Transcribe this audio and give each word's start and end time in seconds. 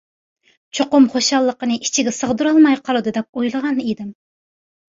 چوقۇم 0.77 1.05
خۇشاللىقىنى 1.15 1.77
ئىچىگە 1.87 2.13
سىغدۇرالماي 2.21 2.81
قالىدۇ 2.89 3.15
دەپ 3.19 3.41
ئويلىغان 3.43 3.79
ئىدىم. 3.85 4.13